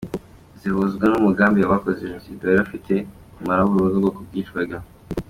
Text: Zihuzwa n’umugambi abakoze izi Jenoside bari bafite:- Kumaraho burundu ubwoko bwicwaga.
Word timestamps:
Zihuzwa 0.59 1.05
n’umugambi 1.07 1.59
abakoze 1.61 1.97
izi 1.99 2.07
Jenoside 2.09 2.41
bari 2.45 2.59
bafite:- 2.61 3.05
Kumaraho 3.35 3.67
burundu 3.73 3.95
ubwoko 3.99 4.19
bwicwaga. 4.27 4.77